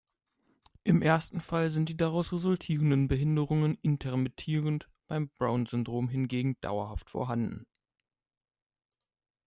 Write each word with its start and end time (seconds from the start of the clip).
Im 0.83 1.03
ersten 1.03 1.41
Fall 1.41 1.69
sind 1.69 1.87
die 1.87 1.95
daraus 1.95 2.33
resultierenden 2.33 3.07
Behinderungen 3.07 3.77
intermittierend, 3.83 4.89
beim 5.05 5.29
Brown-Syndrom 5.37 6.09
hingegen 6.09 6.59
dauerhaft 6.61 7.11
vorhanden. 7.11 7.67